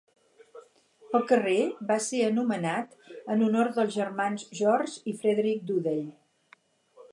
[1.19, 1.57] El carrer
[1.91, 2.97] va ser anomenat
[3.35, 6.05] en honor dels germans George i Frederick Duddell.